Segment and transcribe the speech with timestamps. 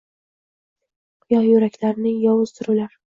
[1.27, 2.97] Quyon yuraklarni, yovuzdir ular